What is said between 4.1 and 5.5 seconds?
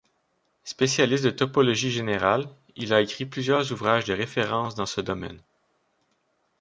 référence dans ce domaine.